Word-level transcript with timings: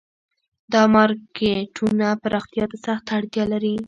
دا 0.73 0.81
مارکیټونه 0.93 2.07
پراختیا 2.21 2.65
ته 2.71 2.77
سخته 2.85 3.11
اړتیا 3.19 3.43
لري 3.53 3.75